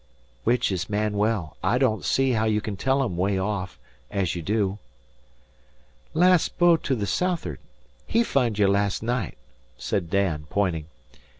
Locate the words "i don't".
1.63-2.03